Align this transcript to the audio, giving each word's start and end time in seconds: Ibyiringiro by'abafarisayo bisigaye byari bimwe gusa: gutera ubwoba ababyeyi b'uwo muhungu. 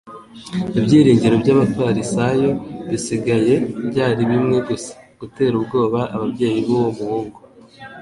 Ibyiringiro 0.79 1.35
by'abafarisayo 1.43 2.49
bisigaye 2.89 3.55
byari 3.89 4.21
bimwe 4.31 4.57
gusa: 4.67 4.93
gutera 5.19 5.53
ubwoba 5.61 5.99
ababyeyi 6.15 6.59
b'uwo 6.65 6.89
muhungu. 6.97 7.39